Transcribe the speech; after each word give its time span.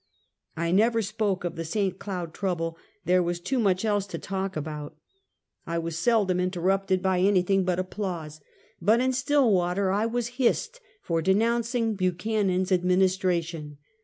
I 0.57 0.71
never 0.71 1.03
spoke 1.03 1.43
of 1.43 1.55
the 1.55 1.63
St. 1.63 1.99
Cloud 1.99 2.33
trouble— 2.33 2.75
there 3.05 3.21
was 3.21 3.39
too 3.39 3.59
much 3.59 3.85
else 3.85 4.07
to 4.07 4.17
talk 4.17 4.55
about. 4.55 4.97
I 5.67 5.77
was 5.77 5.95
seldom 5.95 6.39
interrupted 6.39 7.03
216 7.03 7.03
Half 7.05 7.19
a 7.19 7.29
C^JS'TuiiY. 7.29 7.31
bj 7.31 7.37
anything 7.37 7.63
but 7.65 7.77
applause; 7.79 8.41
but 8.81 8.99
in 8.99 9.13
Stillwater 9.13 9.91
I 9.91 10.07
was 10.07 10.27
hissed 10.41 10.79
for 11.03 11.21
denouncing 11.21 11.93
Buchanan's 11.93 12.71
administration. 12.71 13.77